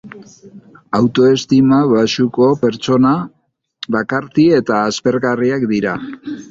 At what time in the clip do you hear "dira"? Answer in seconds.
5.77-5.97